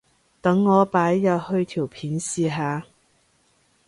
[0.41, 2.87] 等我擺入去條片試下